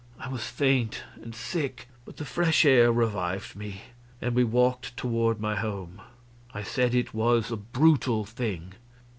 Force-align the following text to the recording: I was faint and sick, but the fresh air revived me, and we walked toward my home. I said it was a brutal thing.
I 0.19 0.29
was 0.29 0.43
faint 0.43 1.03
and 1.21 1.35
sick, 1.35 1.87
but 2.05 2.17
the 2.17 2.25
fresh 2.25 2.65
air 2.65 2.91
revived 2.91 3.55
me, 3.55 3.81
and 4.19 4.33
we 4.33 4.43
walked 4.43 4.97
toward 4.97 5.39
my 5.39 5.55
home. 5.55 6.01
I 6.55 6.63
said 6.63 6.95
it 6.95 7.13
was 7.13 7.51
a 7.51 7.57
brutal 7.57 8.25
thing. 8.25 8.73